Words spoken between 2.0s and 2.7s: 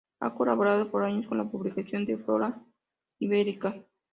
de "Flora